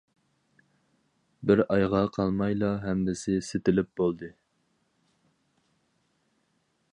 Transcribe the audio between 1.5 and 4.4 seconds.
بىر ئايغا قالمايلا ھەممىسى سېتىلىپ بولدى.